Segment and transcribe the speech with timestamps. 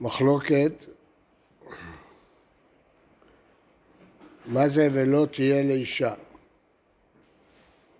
[0.00, 0.84] מחלוקת,
[4.46, 6.14] מה זה ולא תהיה לאישה?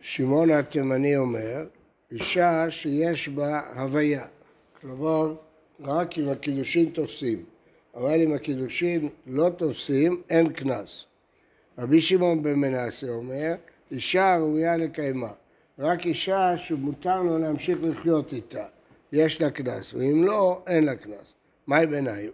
[0.01, 1.67] שמעון התימני אומר,
[2.13, 4.27] אישה שיש בה הוויה,
[4.81, 5.35] כלומר
[5.81, 7.45] רק אם הקידושין תופסים,
[7.95, 11.07] אבל אם הקידושין לא תופסים אין קנס.
[11.79, 13.55] רבי שמעון בן מנסה אומר,
[13.91, 15.33] אישה ראויה לקיימה,
[15.79, 18.67] רק אישה שמותר לו להמשיך לחיות איתה,
[19.13, 21.36] יש לה קנס, ואם לא, אין לה קנס.
[21.67, 22.31] מהי ביניים?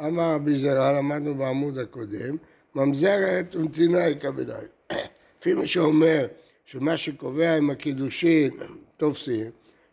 [0.00, 2.36] אמר רבי זרע, למדנו בעמוד הקודם,
[2.74, 4.68] ממזרת ונתינה כביניים.
[5.38, 6.26] לפי מה שאומר
[6.64, 8.50] שמה שקובע עם הקידושין
[8.96, 9.50] תופסים,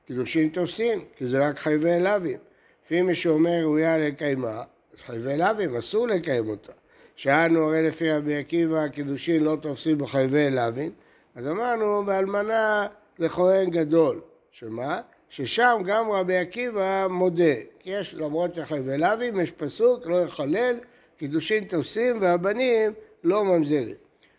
[0.07, 2.37] קידושין תופסים, כי זה רק חייבי לאווים.
[2.85, 4.63] לפי מי שאומר ראויה לקיימה,
[5.05, 6.71] חייבי לאווים, אסור לקיים אותה.
[7.15, 10.91] שאלנו הרי לפי רבי עקיבא, הקידושין לא תופסים בחייבי לאווים,
[11.35, 12.87] אז אמרנו באלמנה
[13.20, 15.01] לכהן גדול, שמה?
[15.31, 20.76] ששם גם רבי עקיבא מודה, כי יש, למרות שחייבי לאווים, יש פסוק, לא יחלל,
[21.17, 23.96] קידושין תופסים והבנים לא ממזרים.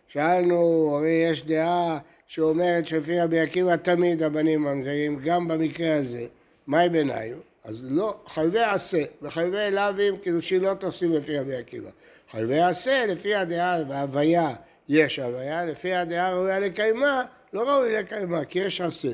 [0.07, 6.25] שאלנו, הרי יש דעה שאומרת שלפי רבי עקיבא תמיד הבנים ממזרים, גם במקרה הזה,
[6.67, 7.39] מהי ביניים?
[7.63, 11.89] אז לא, חייבי עשה וחייבי לאווים קידושין לא תופסים לפי רבי עקיבא.
[12.31, 14.49] חייבי עשה, לפי הדעה וההוויה
[14.89, 19.11] יש הוויה, לפי הדעה ראויה לקיימה, לא ראוי לקיימה, כי יש עשה.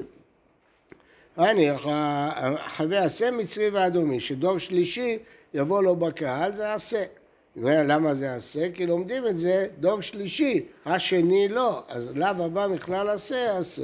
[1.39, 1.69] אני,
[2.67, 5.17] חייבי עשה מצרי ואדומי, שדור שלישי
[5.53, 7.03] יבוא לו בקהל, זה עשה.
[7.55, 8.71] למה זה עשה?
[8.73, 13.83] כי לומדים את זה דור שלישי, השני לא, אז לאו הבא מכלל עשה, עשה.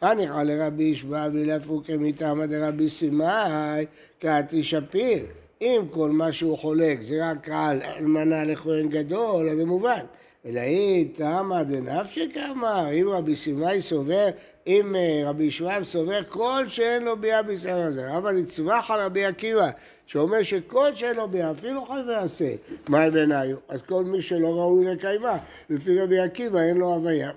[0.00, 3.86] הניחא לרבי ישבע ולפוקא מטעמא דרבי סימאי
[4.18, 5.24] קאתי שפיר.
[5.62, 10.04] אם כל מה שהוא חולק זה רק על אלמנה לכהן גדול, אז זה מובן.
[10.46, 14.28] אלא היא טעמא דנפשי כאמר, אם רבי סימאי סובר,
[14.66, 19.24] אם אה, רבי שבב סובר כל שאין לו ביאה בישראל הזה, אבל נצבח על רבי
[19.24, 19.70] עקיבא,
[20.06, 22.54] שאומר שכל שאין לו ביאה, אפילו חי ועשה,
[22.88, 23.52] מה בעיניי?
[23.68, 25.38] אז כל מי שלא ראוי לקיימה,
[25.70, 27.30] לפי רבי עקיבא אין לו הוויה.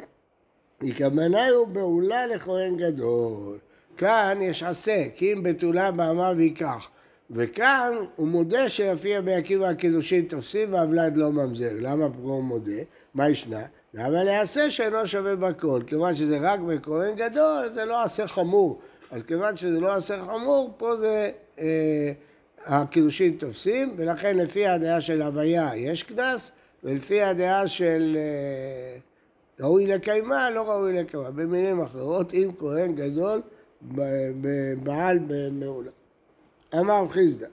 [0.82, 3.58] הכוונה הוא בעולה לכהן גדול.
[3.98, 6.90] כאן יש עשה, כי אם בתולה באמה ויקח.
[7.32, 11.72] וכאן הוא מודה שלפי רבי עקיבא הקידושין תופסים והוולד לא ממזר.
[11.80, 12.82] למה פה הוא מודה?
[13.14, 13.66] מה ישנה?
[13.94, 15.82] למה להעשה שאינו שווה בכל?
[15.88, 18.80] כיוון שזה רק בכהן גדול, זה לא עשה חמור.
[19.12, 22.12] אז כיוון שזה לא עשה חמור, פה זה אה,
[22.66, 26.52] הקידושין תופסים, ולכן לפי הדעה של הוויה יש קנס,
[26.84, 28.98] ולפי הדעה של אה,
[29.60, 31.32] ראוי לקיימה, לא ראוי לקיימה.
[31.32, 33.42] במילים אחרות, אם כהן גדול,
[34.84, 35.92] בעל במעולה.
[36.80, 37.48] אמר חיסדא,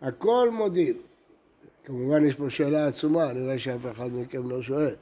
[0.00, 1.02] הכל מודים.
[1.84, 4.94] כמובן יש פה שאלה עצומה, אני רואה שאף אחד מכם לא שואל.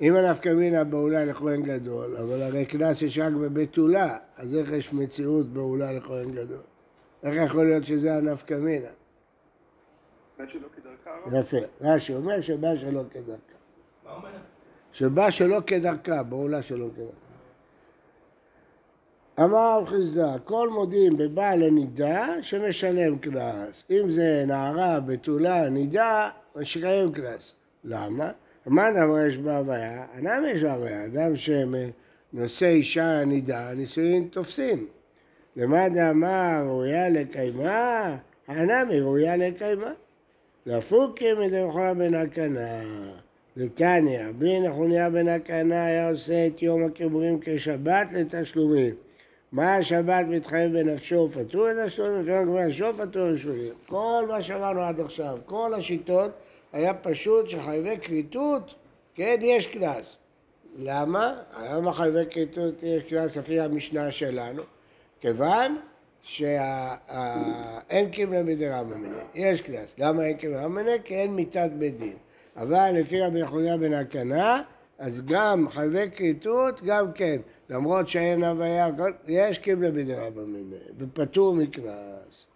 [0.00, 4.92] אם הנפקא מינה בעולה לכהן גדול, אבל הרי קנס יש רק בבתולה, אז איך יש
[4.92, 6.62] מציאות בעולה לכהן גדול?
[7.22, 8.88] איך יכול להיות שזה הנפקא מינה?
[11.32, 13.32] יפה, רש"י אומר שבא שלא כדרכה.
[14.04, 14.30] מה אומר?
[14.92, 17.21] שבא שלא כדרכה, בעולה שלא כדרכה.
[19.44, 23.84] אמר חסדה, כל מודים בבעל הנידה שמשלם קנס.
[23.90, 27.54] אם זה נערה, בתולה, נידה, משלם קנס.
[27.84, 28.30] למה?
[28.66, 30.04] מה דבר יש בהוויה?
[30.18, 31.04] אדם יש בהוויה.
[31.04, 34.86] אדם שנושא אישה נידה, נישואין תופסים.
[35.56, 38.16] למה דאמר ראויה לקיימה?
[38.48, 39.92] הנמי ראויה לקיימה.
[40.66, 42.82] לפוקי מדרכה בן הקנה.
[43.56, 48.94] דתניא, בי נחוניה בן הקנה היה עושה את יום הכיפורים כשבת לתשלומים.
[49.52, 53.72] מה השבת מתחייב בנפשו פטור את השלומים, לפעמים כבר נפשו פטור לשלומים.
[53.86, 56.30] כל מה שאמרנו עד עכשיו, כל השיטות
[56.72, 58.74] היה פשוט שחייבי כריתות,
[59.14, 60.18] כן, יש קנס.
[60.76, 61.34] למה?
[61.70, 64.62] למה חייבי כריתות יש קנס לפי המשנה שלנו?
[65.20, 65.78] כיוון
[66.22, 69.94] שאין קימלה מדרמא מיניה, יש קנס.
[69.98, 70.98] למה אין קימלה מיניה?
[70.98, 72.16] כי אין מיתת בית דין.
[72.56, 74.62] אבל לפי רבי יחוניה בן הקנה,
[74.98, 77.36] אז גם חייבי כריתות, גם כן,
[77.72, 78.88] למרות שאין הוויה,
[79.28, 82.46] יש קיבלה בדרבא מיניה, ופטור מקנס.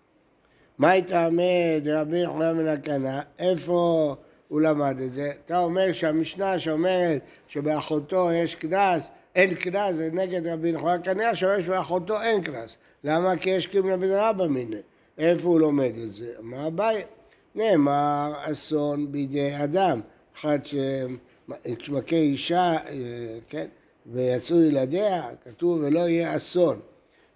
[0.78, 3.20] מה יתעמד רבי יחוניה בן הקנה?
[3.38, 4.14] איפה
[4.48, 5.32] הוא למד את זה?
[5.44, 11.60] אתה אומר שהמשנה שאומרת שבאחותו יש קנס, אין קנס, זה נגד רבי יחוניה קנה, שאומר
[11.60, 12.78] שבאחותו אין קנס.
[13.04, 13.36] למה?
[13.36, 14.80] כי יש קיבלה בדרבא מיניה.
[15.18, 16.32] איפה הוא לומד את זה?
[16.40, 17.06] מה הבעיה?
[17.54, 20.00] נאמר אסון בידי אדם,
[20.36, 23.66] אחד שמכה אישה, אה, כן,
[24.12, 26.80] ויצאו ילדיה, כתוב ולא יהיה אסון.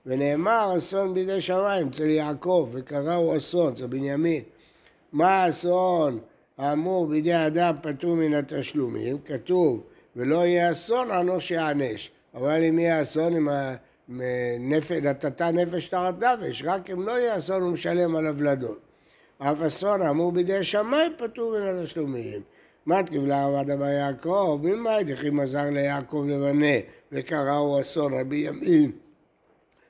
[0.06, 4.42] ונאמר אסון בידי שמיים אצל יעקב, וקראו אסון, זה בנימין.
[5.12, 6.18] מה האסון
[6.58, 9.18] האמור בידי אדם פטור מן התשלומים?
[9.24, 9.82] כתוב
[10.16, 12.10] ולא יהיה אסון אנוש יענש.
[12.34, 13.48] אבל אם יהיה אסון, אם
[15.02, 18.78] נתת נפש תחת נפש, רק אם לא יהיה אסון הוא משלם על הוולדות.
[19.38, 22.40] אף אסון האמור בידי שמאי פטור מן התשלומים.
[22.86, 24.60] מה תקבלה עבד אבא יעקב?
[24.62, 26.76] ממאי דכי מזר ליעקב לבנה
[27.12, 28.92] וקראו אסון רבי ימין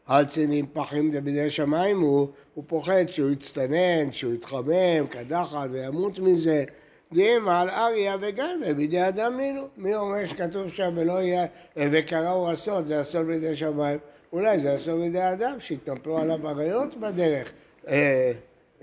[0.07, 6.65] על צינים פחים בידי שמיים הוא, הוא פוחד שהוא יצטנן, שהוא יתחמם, קדחת וימות מזה.
[7.13, 9.69] דין על אריה וגן בידי אדם נינו.
[9.77, 11.47] מי אומר שכתוב שם ולא יהיה,
[11.77, 13.99] וקראו אסון, זה אסון בידי שמיים.
[14.33, 17.53] אולי זה אסון בידי אדם, שהתנפלו עליו אריות בדרך.
[17.89, 18.33] אה,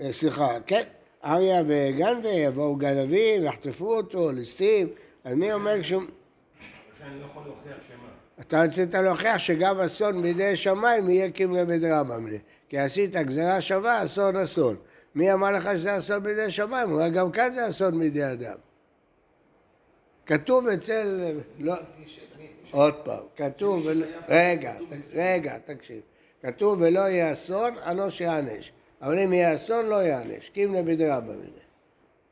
[0.00, 0.82] אה, סליחה, כן,
[1.24, 4.88] אריה וגנבי יבואו גנבים, יחטפו אותו, ליסטים,
[5.24, 6.02] אז מי אומר שהוא...
[6.02, 8.08] אני לא יכול להוכיח שמה.
[8.40, 12.16] אתה רצית להוכיח שגם אסון בידי שמיים יהיה קימלה בדרבא
[12.68, 14.76] כי עשית גזירה שווה, אסון אסון.
[15.14, 16.92] מי אמר לך שזה אסון בידי שמיים?
[16.92, 18.56] אולי גם כאן זה אסון בידי אדם.
[20.26, 21.36] כתוב אצל...
[21.58, 21.74] לא...
[22.70, 23.86] עוד פעם, כתוב...
[24.28, 24.74] רגע,
[25.12, 26.00] רגע, תקשיב.
[26.42, 28.72] כתוב ולא יהיה אסון, אנוש יענש.
[29.02, 30.48] אבל אם יהיה אסון, לא יענש.
[30.48, 31.68] קימלה בדרבא מיני.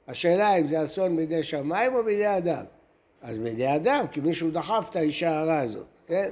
[0.09, 2.65] השאלה אם זה אסון בידי שמיים או בידי אדם.
[3.23, 6.29] אז בידי אדם, כי מישהו דחף את האישה הרע הזאת, כן?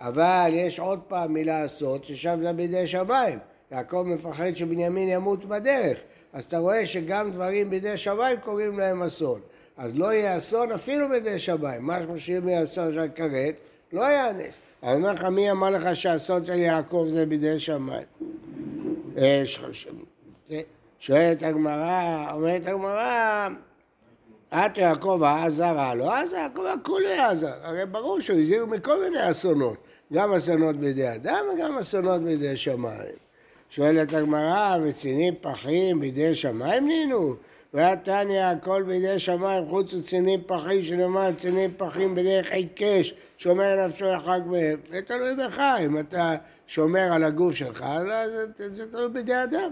[0.00, 3.38] אבל יש עוד פעם מילה אסון, ששם זה בידי שמיים.
[3.72, 5.98] יעקב מפחד שבנימין ימות בדרך.
[6.32, 9.40] אז אתה רואה שגם דברים בידי שמיים קוראים להם אסון.
[9.76, 11.82] אז לא יהיה אסון אפילו בידי שמיים.
[11.82, 13.60] מה שאם יהיה אסון של כרת,
[13.92, 14.52] לא יענש.
[14.82, 18.04] אני אומר לך, מי אמר לך שהאסון של יעקב זה בידי שמיים?
[19.18, 19.42] אה,
[20.98, 23.48] שואלת הגמרא, אומרת הגמרא,
[24.54, 27.52] את יעקב העזרה, לא עזר, יעקב הכולי עזר.
[27.62, 29.76] הרי ברור שהוא הזהיר מכל מיני אסונות,
[30.12, 33.16] גם אסונות בידי אדם וגם אסונות בידי שמיים.
[33.70, 37.34] שואלת הגמרא, וצינים פחים בידי שמיים נינו?
[37.74, 44.40] והתניא הכל בידי שמיים חוץ וצינים פחים שנאמר צינים פחים בדרך עיקש שומר נפשו יחג
[44.46, 46.34] מהם זה תלוי בך אם אתה
[46.66, 47.84] שומר על הגוף שלך
[48.56, 49.70] זה תלוי בידי אדם.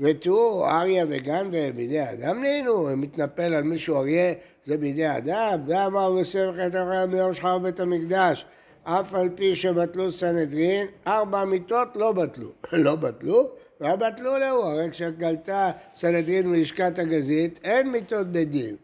[0.00, 4.32] ותראו אריה וגן בידי אדם נהנו אם מתנפל על מישהו אריה
[4.66, 8.46] זה בידי אדם גם אמר יוסף חטא אחרי מיום שחר בית המקדש
[8.84, 12.48] אף על פי שבטלו סנהדרין ארבע מיטות לא בטלו
[12.84, 13.48] לא בטלו
[13.80, 14.62] מה בטלו להו?
[14.62, 18.76] הרי כשגלתה סנהדרין מלשכת הגזית, אין מיתות בדין,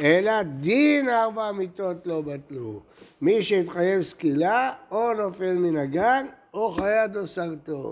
[0.00, 2.80] אלא דין ארבע מיתות לא בטלו.
[3.20, 7.06] מי שהתחייב סקילה, או נופל מן הגן, או חיה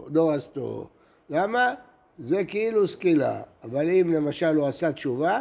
[0.08, 0.88] דורסתו.
[1.31, 1.75] למה?
[2.19, 5.41] זה כאילו סקילה, אבל אם למשל הוא עשה תשובה,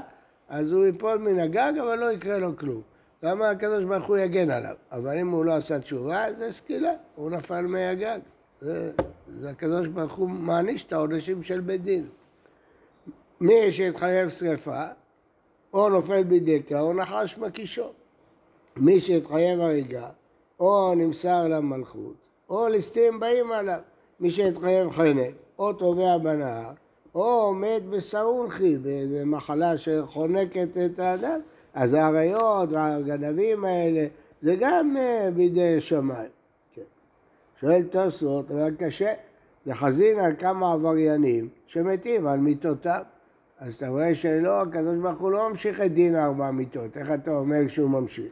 [0.50, 2.82] אז הוא ייפול מן הגג, אבל לא יקרה לו כלום.
[3.24, 4.76] למה הקדוש ברוך הוא יגן עליו?
[4.92, 8.20] אבל אם הוא לא עשה תשובה, זה סקילה, הוא נפל מהגג.
[8.62, 8.92] זה,
[9.40, 12.08] זה הקדוש ברוך הוא מעניש את העונשים של בית דין.
[13.42, 14.84] מי שהתחייב שרפה,
[15.74, 17.90] או נופל בדקה, או נחש מקישו.
[18.78, 20.10] מי שהתחייב הריגה,
[20.60, 23.80] או נמסר למלכות, או ליסטים באים עליו.
[24.20, 26.72] מי שהתחייב חנק, או טובע בנהר,
[27.16, 31.40] או מת בסאונחי, באיזו מחלה שחונקת את האדם,
[31.74, 34.08] אז האריות והגנבים האלה,
[34.42, 36.35] זה גם אה, בידי שמיים.
[37.62, 39.13] שואל תוספות, אבל קשה
[39.66, 43.02] לחזין על כמה עבריינים שמתים על מיטותם.
[43.60, 47.31] אז אתה רואה שלא, הקדוש ברוך הוא לא ממשיך את דין ארבע מיטות, איך אתה
[47.31, 48.31] אומר שהוא ממשיך?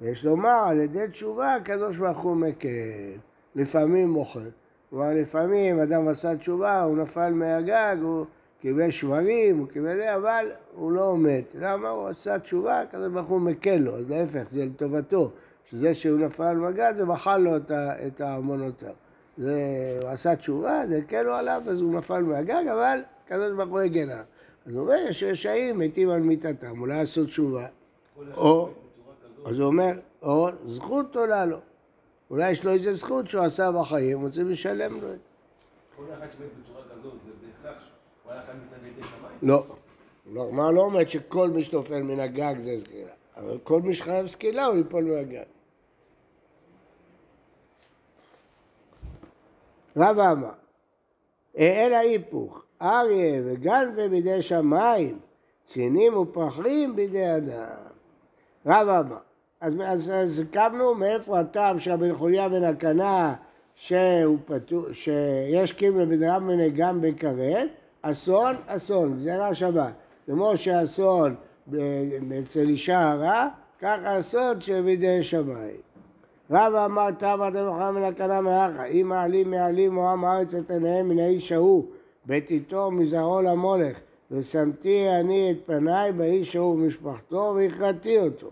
[0.00, 2.68] ויש לומר, על ידי תשובה הקדוש ברוך הוא מקל,
[3.54, 4.40] לפעמים מוכר.
[4.90, 8.24] כלומר, לפעמים אדם עשה תשובה, הוא נפל מהגג, הוא
[8.60, 11.44] קיבל שברים, הוא קיבל זה, אבל הוא לא מת.
[11.54, 11.88] למה?
[11.88, 15.30] הוא עשה תשובה, הקדוש ברוך הוא מקל לו, אז להפך, זה לטובתו.
[15.70, 17.50] שזה שהוא נפל על מגד, זה מחל לו
[18.06, 18.92] את הארמונותיו.
[19.38, 23.70] זה, הוא עשה תשובה, זה הקל לו עליו, אז הוא נפל מהגג, אבל הקדוש ברוך
[23.70, 24.24] הוא הגן עליו.
[24.66, 27.66] אז הוא אומר, יש רשעים מתים על מיתתם, אולי עשו תשובה.
[28.34, 28.68] או,
[29.46, 29.92] אז הוא אומר,
[30.22, 31.58] או זכות עולה לו.
[32.30, 35.16] אולי יש לו איזה זכות שהוא עשה בחיים, הוא צריך לשלם לו את זה.
[35.96, 37.82] כל אחד שמת בצורה כזאת, זה בהכרח
[38.22, 39.38] שהוא היה חי מתן בידי שמיים?
[39.42, 39.64] לא.
[40.32, 44.26] לא, מה לא אומרת שכל מי שנופל מן הגג זה סגירה, אבל כל מי שחייב
[44.26, 45.42] סקילה הוא ייפול מהגג.
[49.96, 50.52] רבא אמר,
[51.58, 55.18] אלא היפוך, אריה וגנבי בידי שמיים,
[55.64, 57.66] צינים ופרחים בידי אדם.
[58.66, 59.18] רבא אמר,
[59.60, 63.34] אז, קמנו מאיפה הטעם של רבי חוליה בן הקנה
[63.74, 67.68] שהוא פתור, שיש קימלה בדרם מנה גם בכרת,
[68.02, 69.90] אסון, אסון, גזירה שווה.
[70.26, 71.34] כמו שאסון
[71.68, 73.48] אצל אישה הרע,
[73.80, 75.80] ככה אסון שבידי שמיים.
[76.50, 81.18] רב אמר תמה דמחה מן הקנה מאחה, אם מעלים מעלים מועם הארץ את עיניהם מן
[81.18, 81.84] האיש ההוא,
[82.26, 88.50] בתיתו מזרעו למולך, ושמתי אני את פניי באיש ההוא ומשפחתו והכרתי אותו.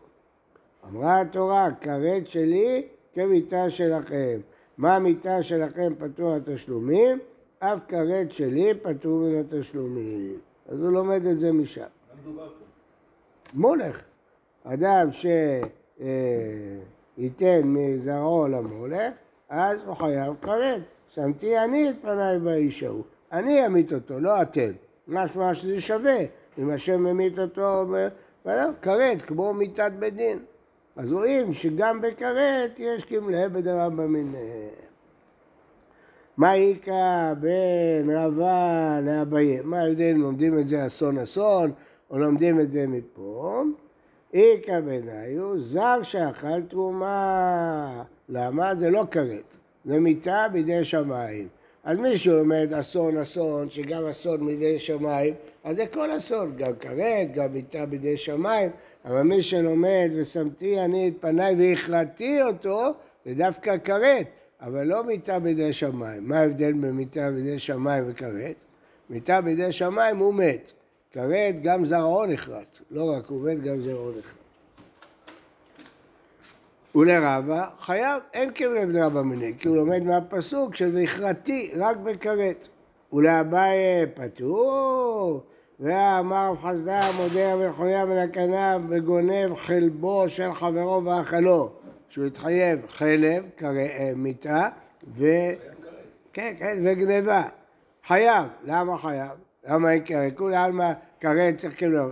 [0.89, 4.41] אמרה התורה, כרת שלי כמיתה שלכם.
[4.79, 7.19] מה המיתה שלכם פטור התשלומים?
[7.59, 10.39] אף כרת שלי פטור מן התשלומים.
[10.69, 11.83] אז הוא לומד את זה משם.
[13.55, 14.05] מולך.
[14.65, 15.09] אדם
[17.19, 19.13] שייתן מזרעו למולך,
[19.49, 20.81] אז הוא חייב כרת.
[21.09, 23.03] שמתי אני את פניי באיש ההוא.
[23.33, 24.71] אני אמית אותו, לא אתם.
[25.09, 26.19] משמע שזה שווה.
[26.59, 27.85] אם השם ממית אותו,
[28.83, 30.39] כרת, כמו מיתת בית דין.
[30.97, 34.69] אז רואים שגם בכרת יש כמלא בדרבא מיניה.
[36.37, 39.61] מה איכא בין רבה לאביי?
[39.65, 41.73] מה ההבדל אם לומדים את זה אסון אסון,
[42.13, 43.63] או לומדים את זה מפה?
[44.35, 48.03] איכא בעיניו, זר שאכל תרומה.
[48.29, 48.75] למה?
[48.75, 51.49] זה לא כרת, זה מיתה בידי שמיים.
[51.85, 57.33] אז מי שלומד אסון אסון, שגם אסון מידי שמיים, אז זה כל אסון, גם כרת,
[57.35, 58.71] גם מיתה בידי שמיים,
[59.05, 62.91] אבל מי שלומד ושמתי אני את פניי והכרעתי אותו,
[63.27, 64.27] זה דווקא כרת,
[64.61, 66.29] אבל לא מיתה בידי שמיים.
[66.29, 68.65] מה ההבדל בין מיתה בידי שמיים וכרת?
[69.11, 70.73] מיתה בידי שמיים הוא מת.
[71.13, 74.43] כרת גם זרעו נחרט, לא רק מת, גם זרעו נחרט.
[76.95, 82.69] ולרבה חייב, אין כבלי בני רבא מיני, כי הוא לומד מהפסוק של והכרתי רק בכרת.
[83.13, 85.41] ולאביי פטור,
[85.81, 91.73] ואמר חסדה מודה וחוניה מן הכנף וגונב חלבו של חברו ואכלו,
[92.09, 94.69] שהוא התחייב חלב, אה, מיתה,
[95.17, 95.27] ו...
[96.33, 97.43] כן, כן, וגנבה.
[98.05, 98.47] חייב.
[98.65, 99.52] למה חייב?
[99.69, 100.33] למה כרת?
[100.37, 102.11] כולי עלמא כרת צריך כאילו,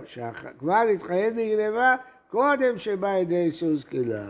[0.59, 1.95] כבר להתחייב בגנבה
[2.29, 4.25] קודם שבא ידי סוס קהילה.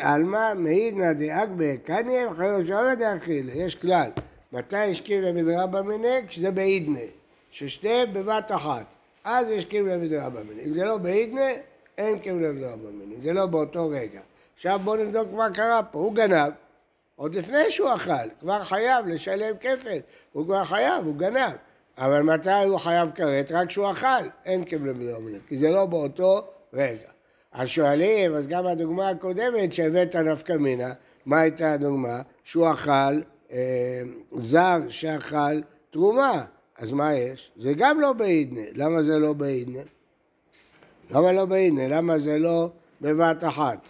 [0.00, 3.52] עלמא מעידנא דאגבה קניה וחייב שעולה דאכילה.
[3.52, 4.10] יש כלל,
[4.52, 6.26] מתי השכים למדרבא מיניה?
[6.26, 6.98] כשזה בעידנא.
[7.50, 8.94] ששתיהם בבת אחת.
[9.24, 10.64] אז יש קיבלה מדרבא מיני.
[10.64, 11.50] אם זה לא בעידנא,
[11.98, 13.14] אין קיבלה מדרבא מיני.
[13.22, 14.20] זה לא באותו רגע.
[14.54, 15.98] עכשיו בואו נבדוק מה קרה פה.
[15.98, 16.52] הוא גנב,
[17.16, 19.98] עוד לפני שהוא אכל, כבר חייב לשלם כפל.
[20.32, 21.52] הוא כבר חייב, הוא גנב.
[22.04, 23.52] אבל מתי הוא חייב כרת?
[23.52, 24.06] רק כשהוא אכל,
[24.44, 25.38] אין קיבלה מדרבא מיני.
[25.46, 27.08] כי זה לא באותו רגע.
[27.52, 30.92] אז שואלים, אז גם הדוגמה הקודמת שהבאת נפקא מינה,
[31.26, 32.22] מה הייתה הדוגמה?
[32.44, 33.20] שהוא אכל,
[33.52, 34.02] אה,
[34.36, 36.44] זר שאכל תרומה.
[36.78, 37.50] אז מה יש?
[37.56, 38.66] זה גם לא בעידנה.
[38.74, 39.82] למה זה לא בעידנה?
[41.10, 41.88] למה לא בעידנה?
[41.88, 43.88] למה זה לא בבת אחת?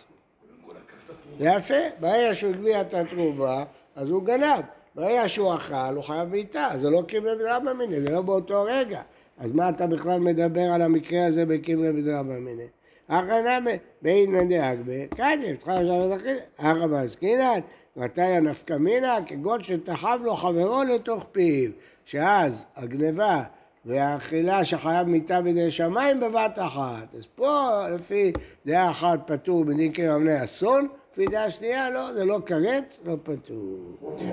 [1.41, 3.65] יפה, ברגע שהוא הגביע את התרומה,
[3.97, 4.65] אז הוא גנב.
[4.95, 9.01] ברגע שהוא אכל, הוא חייב בעיטה, זה לא קימלה בדרבא מיניה, זה לא באותו רגע.
[9.39, 12.67] אז מה אתה בכלל מדבר על המקרה הזה בקימלה בדרבא מיניה?
[13.09, 13.73] אחא נמי,
[14.03, 16.21] בעידנא דאגבה, קדימה, תחייב עכשיו את
[16.57, 17.61] אחא מעסקינן,
[17.97, 19.19] מתי הנפקא מינה?
[19.27, 21.71] כגון שתחב לו חברו לתוך פיו.
[22.05, 23.43] שאז הגניבה
[23.85, 27.15] והאכילה שחייב מיתה בידי שמיים בבת אחת.
[27.15, 28.33] אז פה לפי
[28.67, 33.79] דעה אחת פטור בדין כממנה אסון, לפי דעה שנייה לא, זה לא כרת, לא פטור.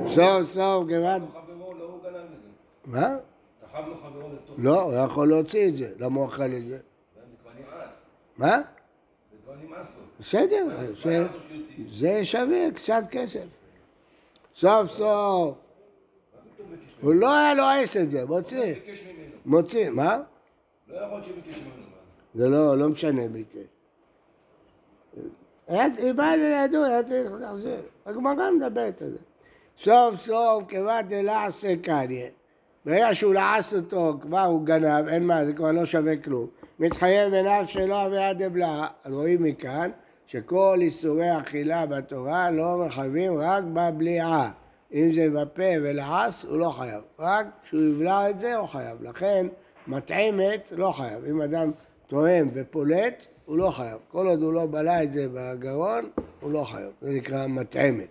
[0.07, 1.21] סוף סוף גבעת...
[2.85, 3.17] מה?
[3.73, 4.55] לתוך...
[4.57, 6.79] לא, הוא יכול להוציא את זה, למה הוא אכל את זה?
[8.37, 8.61] מה?
[10.19, 10.67] בסדר,
[11.89, 13.45] זה שווה קצת כסף.
[14.55, 15.57] סוף סוף.
[17.01, 18.75] הוא לא היה לועס את זה, מוציא.
[19.45, 20.21] מוציא, מה?
[20.87, 21.85] לא יכול להיות שביקש ממנו.
[22.35, 23.68] זה לא, לא משנה ביקש.
[25.69, 27.81] היא באה לידו, היה צריך להחזיר.
[28.05, 29.17] הגמרא מדברת על זה.
[29.77, 32.27] סוף סוף כבד דלעשה קניה.
[32.85, 36.47] ברגע שהוא לעס אותו, כבר הוא גנב, אין מה, זה כבר לא שווה כלום.
[36.79, 38.87] מתחייב בעיניו שלא אביה דבלה.
[39.03, 39.91] אז רואים מכאן
[40.25, 44.51] שכל איסורי אכילה בתורה לא מחייבים רק בבליעה.
[44.93, 47.01] אם זה בפה ולעס, הוא לא חייב.
[47.19, 49.03] רק כשהוא יבלע את זה, הוא חייב.
[49.03, 49.47] לכן,
[49.87, 51.25] מטעמת לא חייב.
[51.25, 51.71] אם אדם
[52.07, 53.97] טועם ופולט, הוא לא חייב.
[54.11, 56.91] כל עוד הוא לא בלע את זה בגרון, הוא לא חייב.
[57.01, 58.07] זה נקרא מטעמת.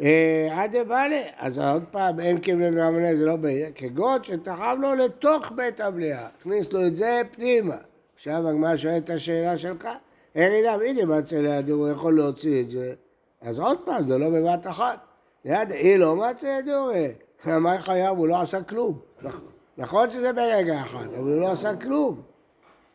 [0.00, 4.94] אה, עד דבעלה, אז עוד פעם, אין קיבלן רמנה, זה לא בעיה, כגון שתחב לו
[4.94, 7.76] לתוך בית הבליעה, הכניס לו את זה פנימה.
[8.14, 9.88] עכשיו הגמרא שואלת את השאלה שלך,
[10.34, 12.94] אין למה, הנה מצא לידו, הוא יכול להוציא את זה.
[13.40, 14.98] אז עוד פעם, זה לא בבת אחת.
[15.44, 17.08] ליד, היא לא מצא ידורי.
[17.64, 18.18] מה חייב?
[18.18, 18.98] הוא לא עשה כלום.
[19.78, 22.35] נכון שזה ברגע אחד, אבל הוא לא עשה כלום.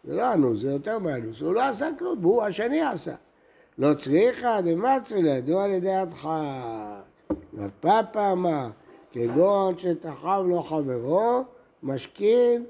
[0.03, 1.41] זה לא אנוס, זה יותר מאנוס.
[1.41, 3.15] הוא לא עשה כלום, והוא השני עשה.
[3.77, 7.01] לא צריכה דמצרי לידו על ידי הדחק.
[7.53, 8.69] ופאפה אמר,
[9.11, 11.43] כגון שתחב לו חברו,
[11.83, 12.65] משכין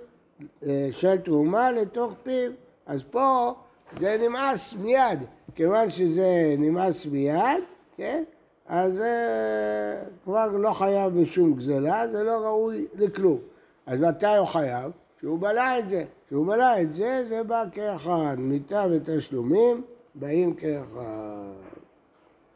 [0.65, 2.51] אה, של תרומה לתוך פיו.
[2.85, 3.53] אז פה
[3.99, 5.19] זה נמאס מיד.
[5.55, 7.63] כיוון שזה נמאס מיד,
[7.97, 8.23] כן?
[8.67, 13.37] אז זה כבר לא חייב בשום גזלה, זה לא ראוי לכלום.
[13.85, 14.91] אז מתי הוא חייב?
[15.17, 16.05] כשהוא בלע את זה.
[16.31, 18.35] כשהוא בלע את זה, זה בא כאחד.
[18.39, 19.83] מיתה ותשלומים
[20.15, 21.51] באים כאחד.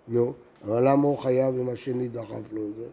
[0.08, 2.88] נו, אבל למה הוא חייב אם השני דחף לו את זה?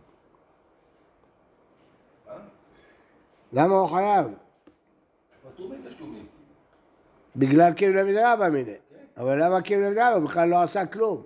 [3.52, 4.26] למה הוא חייב?
[7.36, 8.74] בגלל קיבלה מדרבא מיניה.
[9.16, 10.14] אבל למה קיבלה מדרבא?
[10.14, 11.22] הוא בכלל לא עשה כלום.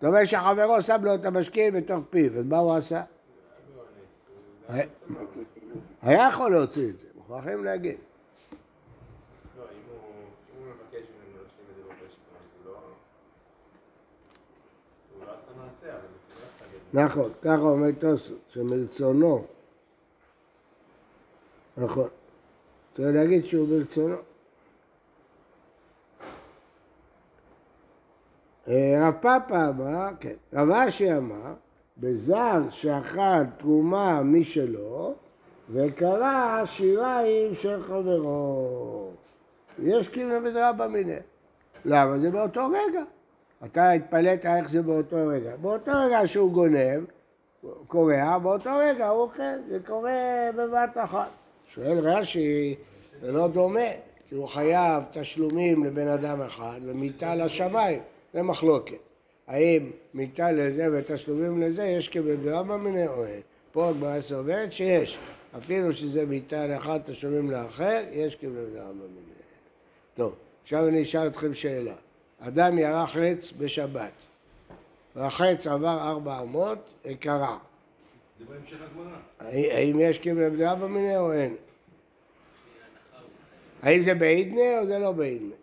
[0.00, 3.02] זאת אומרת שחברו שם לו את המשקיעים בתוך פיו, אז מה הוא עשה?
[4.68, 4.84] היה-
[6.02, 7.98] היה יכול להוציא את זה, מוכרחים להגיד.
[9.58, 12.78] לא, אם הוא מבקש ממנו לשים את זה שיכון, הוא לא...
[15.14, 17.14] הוא לא עשה מעשה, אבל הוא לא לזה.
[17.14, 19.46] נכון, ככה אומר תוספות, שמרצונו.
[21.76, 22.08] נכון.
[22.94, 24.16] צריך להגיד שהוא ברצונו.
[28.68, 31.54] אה, רב פאפה אמר, כן, רב אשי אמר,
[31.98, 35.14] בזר שאכל תרומה משלו
[35.72, 39.10] וקרא שיריים של חברו.
[39.82, 41.20] יש כאילו בדרבא מיניה.
[41.84, 42.18] למה?
[42.18, 43.02] זה באותו רגע.
[43.64, 45.56] אתה התפלאת איך זה באותו רגע.
[45.56, 47.04] באותו רגע שהוא גונב,
[47.86, 51.28] קורע, באותו רגע הוא אוכל, זה קורה בבת אחת.
[51.68, 52.74] שואל רש"י,
[53.22, 53.90] זה לא דומה,
[54.28, 58.00] כי הוא חייב תשלומים לבן אדם אחד ומיתה לשמיים,
[58.34, 58.98] זה מחלוקת.
[59.48, 63.40] האם מיתה לזה ותשלומים לזה יש כבדרמה מיני או אין?
[63.72, 65.18] פה הגמרא סוברת שיש,
[65.58, 69.40] אפילו שזה מיתה לאחד תשלומים לאחר, יש כבדרמה מיני.
[70.14, 71.94] טוב, עכשיו אני אשאל אתכם שאלה.
[72.40, 74.12] אדם ירה חץ בשבת,
[75.16, 77.58] והחץ עבר ארבע אמות, קרע.
[78.38, 79.16] זה בהמשך הגמרא.
[79.74, 81.56] האם יש קיבל עבדה במיניה או אין?
[83.82, 85.54] האם זה בעידנה או זה לא בעידנה?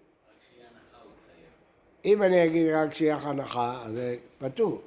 [2.05, 4.81] אם אני אגיד רק שיח הנחה, אז זה פטור.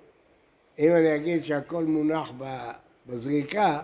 [0.78, 2.32] אם אני אגיד שהכל מונח
[3.06, 3.80] בזריקה,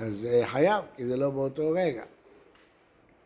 [0.00, 2.02] אז זה חייב, כי זה לא באותו רגע.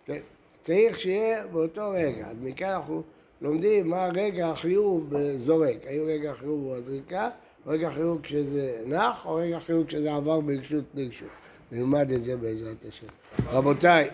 [0.06, 0.20] כן?
[0.62, 2.26] צריך שיהיה באותו רגע.
[2.26, 3.02] אז מכאן אנחנו
[3.40, 5.76] לומדים מה רגע החיוב בזורק.
[5.86, 7.30] האם רגע החיוב הוא הזריקה,
[7.66, 11.28] או רגע החיוב כשזה נח, או רגע החיוב כשזה עבר ברשות לרשות.
[11.72, 13.06] נלמד את זה בעזרת השם.
[13.50, 14.10] רבותיי,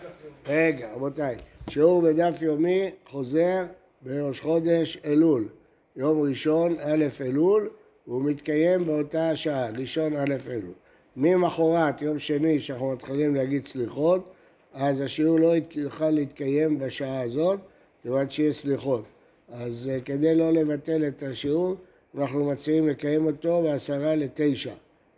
[0.46, 1.36] רגע, רבותיי,
[1.70, 3.64] שיעור בדף יומי חוזר
[4.02, 5.48] בראש חודש אלול.
[5.96, 7.70] יום ראשון, א' אלול,
[8.06, 10.72] והוא מתקיים באותה שעה, ראשון א' אלול.
[11.16, 14.32] ממחרת, יום שני, שאנחנו מתחילים להגיד סליחות,
[14.74, 17.58] אז השיעור לא ית- יוכל להתקיים בשעה הזאת,
[18.02, 19.04] כיוון שיש סליחות.
[19.52, 21.74] אז אה, כדי לא לבטל את השיעור,
[22.18, 24.72] אנחנו מציעים לקיים אותו בעשרה לתשע,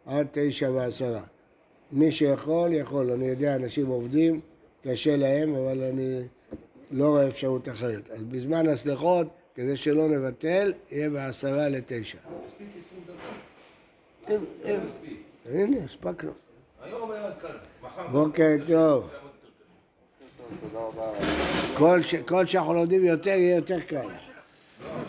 [0.07, 1.23] עד תשע ועשרה.
[1.93, 3.11] מי שיכול, יכול.
[3.11, 4.41] אני יודע, אנשים עובדים,
[4.85, 6.21] קשה להם, אבל אני
[6.91, 8.11] לא רואה אפשרות אחרת.
[8.11, 12.19] אז בזמן הסליחות, כדי שלא נבטל, יהיה בעשרה לתשע.
[12.47, 13.17] מספיק 20 דקות.
[15.51, 16.31] הנה, הספקנו.
[16.83, 17.49] היום היה קל.
[17.83, 18.09] מחר.
[18.09, 19.11] בוקר טוב.
[22.25, 23.97] כל שאנחנו לומדים יותר, יהיה יותר קל.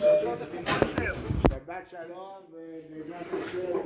[0.00, 0.53] שלום.